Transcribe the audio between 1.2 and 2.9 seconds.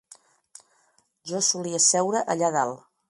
Jo solia seure allà dalt